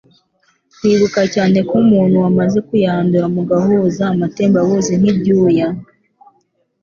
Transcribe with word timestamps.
kwikuba 0.77 1.21
cyane 1.35 1.59
ku 1.69 1.75
muntu 1.89 2.15
wamaze 2.23 2.57
kuyandura 2.67 3.25
mugahuza 3.35 4.03
amatembabuzi 4.13 4.93
nk'ibyuya. 4.99 5.67